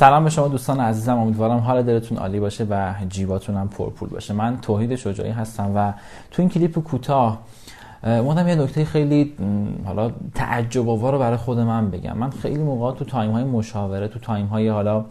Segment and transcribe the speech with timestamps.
[0.00, 4.34] سلام به شما دوستان عزیزم امیدوارم حال دلتون عالی باشه و جیباتون هم پرپول باشه.
[4.34, 5.92] من توحید شجاعی هستم و
[6.30, 7.38] تو این کلیپ کوتاه
[8.04, 9.34] اومدم یه نکته خیلی
[9.84, 12.18] حالا تعجب آور رو برای خود من بگم.
[12.18, 15.04] من خیلی موقع تو time های مشاوره تو time های حالا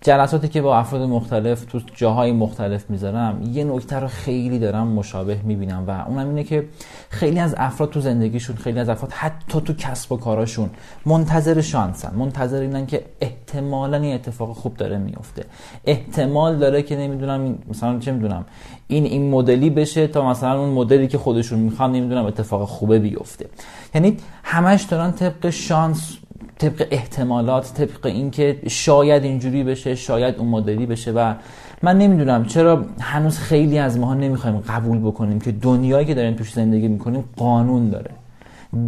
[0.00, 5.40] جلساتی که با افراد مختلف تو جاهای مختلف می‌ذارم یه نکته رو خیلی دارم مشابه
[5.44, 6.68] می‌بینم و اونم اینه که
[7.10, 10.70] خیلی از افراد تو زندگیشون خیلی از افراد حتی تو کسب و کاراشون
[11.06, 12.14] منتظر شانسن.
[12.14, 15.44] منتظر اینن که احتمالا این اتفاق خوب داره میفته
[15.84, 18.44] احتمال داره که نمی‌دونم مثلا چه می‌دونم
[18.88, 23.46] این این مدلی بشه تا مثلا اون مدلی که خودشون می‌خوان نمی‌دونم اتفاق خوبه بیفته.
[23.94, 26.18] یعنی همش دارن طبق شانس
[26.58, 31.34] طبق احتمالات طبق اینکه شاید اینجوری بشه شاید اون مدلی بشه و
[31.82, 36.52] من نمی‌دونم چرا هنوز خیلی از ماها نمی‌خوایم قبول بکنیم که دنیایی که داریم توش
[36.52, 38.10] زندگی می‌کنیم قانون داره.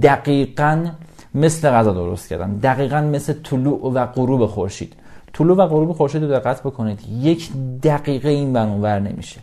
[0.02, 0.86] دقیقا
[1.34, 4.92] مثل غذا درست کردن دقیقا مثل طلوع و غروب خورشید.
[5.32, 7.50] طلوع و غروب خورشید رو دقت بکنید یک
[7.82, 9.40] دقیقه این ور نمیشه.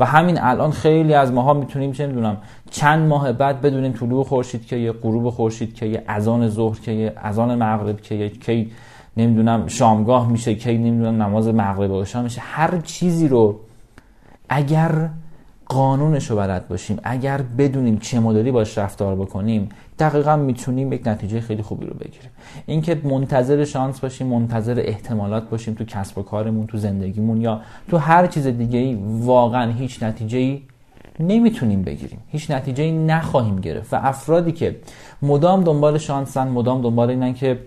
[0.00, 2.36] و همین الان خیلی از ماها می‌تونیم چه می‌دونم
[2.70, 6.92] چند ماه بعد بدونیم طلوع خورشید که یه غروب خورشید که یه اذان ظهر که
[6.92, 8.72] یه اذان مغرب که یه کی
[9.16, 12.40] نمی‌دونم شامگاه میشه کی نمی‌دونم نماز مغرب عشا میشه.
[12.44, 13.60] هر چیزی رو
[14.48, 15.08] اگر
[15.66, 16.98] قانونش رو بلد باشیم.
[17.04, 22.30] اگر بدونیم چه مدلی باش رفتار بکنیم دقیقا می‌تونیم یک نتیجه خیلی خوبی رو بگیریم.
[22.66, 27.96] اینکه منتظر شانس باشیم منتظر احتمالات باشیم تو کسب و کارمون تو زندگیمون یا تو
[27.96, 30.62] هر چیز دیگه ای واقعا هیچ نتیجه ای
[31.20, 32.18] نمی‌تونیم بگیریم.
[32.28, 33.94] هیچ نتیجه ای نخواهیم گرفت.
[33.94, 34.76] و افرادی که
[35.22, 37.58] مدام دنبال شانسن مدام دنبال اینن که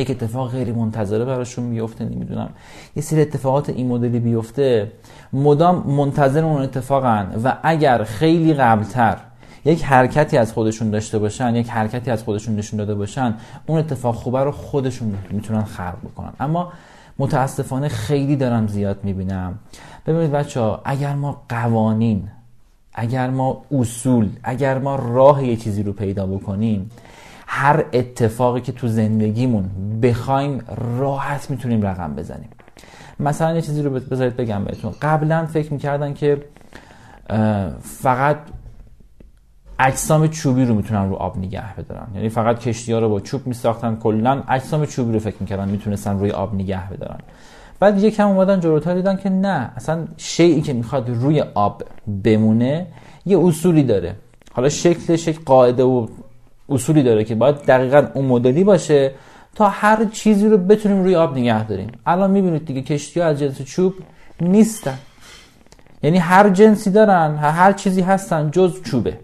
[0.00, 2.48] یک اتفاق غیر منتظره براشون میفته نمی‌دونم.
[2.96, 4.92] یه سری اتفاقات این مدلی بیفته
[5.32, 9.16] مدام منتظر اون اتفاقن و اگر خیلی قبلتر
[9.64, 13.34] یک حرکتی از خودشون داشته باشن یک حرکتی از خودشون نشون داده باشن
[13.66, 16.32] اون اتفاق خوبه رو خودشون می‌تونن خلق بکنن.
[16.40, 16.72] اما
[17.18, 19.58] متاسفانه خیلی دارم زیاد می‌بینم.
[20.06, 22.28] ببینید بچه ها اگر ما قوانین
[22.94, 26.90] اگر ما اصول اگر ما راه یه چیزی رو پیدا بکنیم
[27.60, 29.70] هر اتفاقی که تو زندگیمون
[30.02, 30.64] بخوایم
[30.98, 32.48] راحت می‌تونیم رقم بزنیم.
[33.20, 34.92] مثلا یه چیزی رو بذارید بگم بهتون.
[35.02, 36.42] قبلا فکر می‌کردن که
[37.82, 38.36] فقط
[39.78, 42.06] اجسام چوبی رو می‌تونن رو آب نگه بدارن.
[42.14, 46.18] یعنی فقط کشتی ها رو با چوب میساختن کلا اجسام چوبی رو فکر می‌کردن می‌تونستن
[46.18, 47.18] روی آب نگه بدارن.
[47.80, 51.82] بعد یکم اومدن جلوتر دیدن که نه اصلا شیعی که می‌خواد روی آب
[52.24, 52.86] بمونه
[53.26, 54.14] یه اصولی داره.
[54.52, 56.06] حالا شکلش یک قاعده و
[56.70, 59.12] اصولی داره که باید دقیقا اون مدلی باشه
[59.54, 61.92] تا هر چیزی رو بتونیم روی آب نگه داریم.
[62.06, 63.94] الان می‌بینید دیگه کشتی ها از جنس چوب
[64.40, 64.98] نیستن.
[66.02, 69.18] یعنی هر جنسی دارن هر چیزی هستن جز چوبه.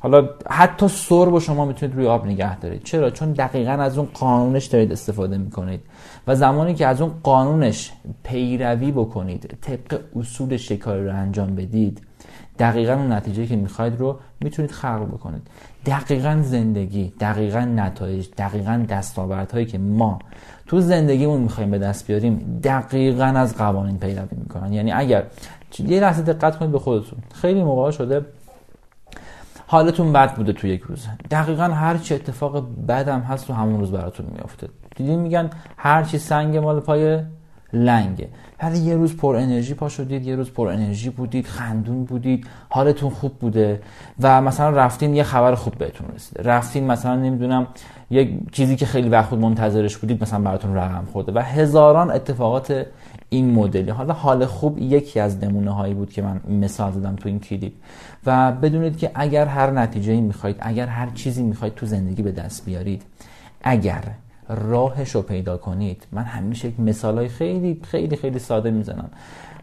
[0.00, 2.82] حالا حتی سرب شما می‌تونید روی آب نگه دارید.
[2.84, 5.80] چرا؟ چون دقیقا از اون قانونش دارید استفاده می‌کنید
[6.26, 12.02] و زمانی که از اون قانونش پیروی بکنید طبق اصول شکاری رو انجام بدید
[12.58, 15.42] دقیقا اون نتیجه که می‌خواید رو می‌تونید خلق بکنید.
[15.86, 20.18] دقیقا زندگی دقیقا نتایج دقیقا دستاوردهایی که ما
[20.66, 24.72] تو زندگیمون می‌خوایم به دست بیاریم دقیقا از قوانین پیروی می‌کنن.
[24.72, 25.24] یعنی اگر
[25.78, 27.18] یه لحظه دقت کنید به خودتون.
[27.34, 28.26] خیلی موقع شده
[29.66, 33.92] حالتون بد بوده تو یک روز دقیقا هر چی اتفاق بدم هست تو همون روز
[33.92, 34.68] براتون میافته.
[34.96, 37.20] دیدین میگن هر چی سنگ مال پای
[37.72, 38.28] لنگه.
[38.62, 43.10] ولی یه روز پر انرژی پا شدید یه روز پر انرژی بودید خندون بودید حالتون
[43.10, 43.82] خوب بوده
[44.20, 46.42] و مثلا رفتین یه خبر خوب بهتون رسیده.
[46.42, 47.66] رفتین مثلا نمی‌دونم
[48.10, 52.86] یک چیزی که خیلی وقت منتظرش بودید مثلا براتون رقم خورده و هزاران اتفاقات
[53.28, 53.90] این مدلی.
[53.90, 57.72] حالا حال خوب یکی از نمونه هایی بود که من مثال زدم تو این کلیپ.
[58.26, 62.64] و بدونید که اگر هر نتیجه می‌خواید اگر هر چیزی می‌خواید تو زندگی به دست
[62.64, 63.02] بیارید
[63.62, 64.02] اگر
[64.54, 66.06] راهش رو پیدا کنید.
[66.12, 69.10] من همیشه یک مثال خیلی خیلی خیلی ساده می‌زنم.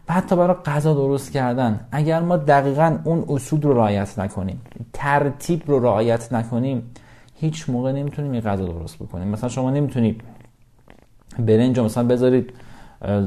[0.08, 1.80] و حتی برای غذا درست کردن.
[1.92, 4.60] اگر ما دقیقا اون اصول رو رعایت نکنیم
[4.92, 6.82] ترتیب رو رعایت نکنیم
[7.34, 9.28] هیچ موقع نمی‌تونیم این غذا درست بکنیم.
[9.28, 10.20] مثلا شما نمی‌تونید
[11.38, 12.52] برنج مثلا بذارید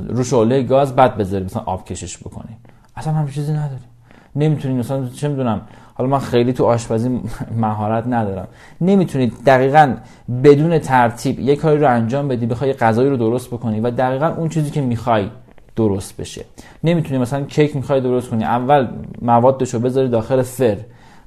[0.08, 2.58] رو شعله گاز بعد بذارید مثلا آب کشش بکنید.
[2.96, 3.90] اصلا همچین چیزی نداریم.
[4.36, 5.62] نمی‌تونید مثلا چه می‌دونم
[5.94, 7.22] حالا من خیلی تو آشپزی
[7.58, 8.48] مهارت ندارم.
[8.82, 9.96] نمی‌تونید دقیقا
[10.44, 14.50] بدون ترتیب یک کاری رو انجام بدی بخوای غذایی رو درست بکنی و دقیقا اون
[14.50, 15.30] چیزی که می‌خوای
[15.76, 16.46] درست بشه.
[16.84, 18.44] نمی‌تونی مثلا کیک می‌خوای درست کنی.
[18.44, 18.88] اول
[19.22, 20.78] موادش رو بذاری داخل فر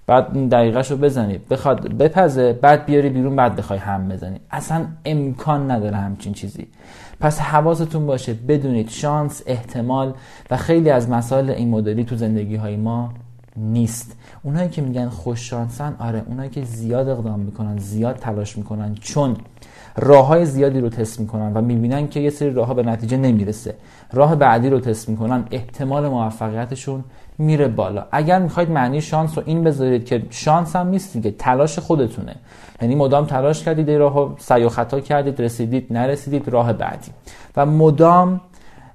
[0.07, 1.41] بعد دقیقش رو بزنی.
[1.51, 4.41] بخواد بپزه بعد بیاری بیرون بعد بخوای هم بزنی.
[4.51, 6.67] اصلا امکان نداره همچین چیزی.
[7.21, 10.13] پس حواستون باشه بدونید شانس احتمال
[10.51, 13.13] و خیلی از مسائل این مدلی تو زندگی های ما
[13.57, 14.17] نیست.
[14.43, 19.37] اونایی که میگن خوش شانسن آره اونایی که زیاد اقدام می‌کنن زیاد تلاش می‌کنن چون
[19.97, 23.75] راه های زیادی رو تست می‌کنن و می‌بینن که یه سری راه به نتیجه نمی‌رسه.
[24.13, 27.05] راه بعدی رو تست می‌کنن احتمال موفقیتشون
[27.39, 28.07] میره بالا.
[28.13, 32.37] اگر می‌خواید معنی شانس رو این بذارید که شانس هم نیست دیگه تلاش خودتونه.
[32.83, 37.11] یعنی مدام تلاش کردید راه سعی و خطا کردید رسیدید نرسیدید راه بعدی.
[37.57, 38.41] و مدام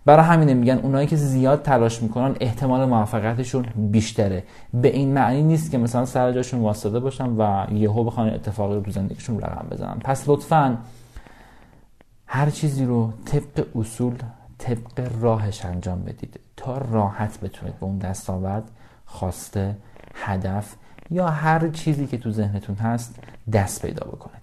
[0.06, 4.44] برای همینه میگن اونایی که زیاد تلاش می‌کنن احتمال موفقیتشون بیشتره.
[4.74, 8.92] به این معنی نیست که مثلا سر جاشون واسطه باشن و یهو بخوان اتفاقی رو
[8.92, 10.00] زندگیشون رقم بزنن.
[10.04, 10.78] پس لطفا
[12.28, 14.14] هر چیزی رو طبق اصول
[14.58, 18.64] طبق راهش انجام بدید تا راحت بتونید به اون دستاورد
[19.06, 19.76] خواسته
[20.16, 20.76] هدف
[21.12, 23.16] یا هر چیزی که تو ذهنتون هست
[23.54, 24.41] دست پیدا بکنید.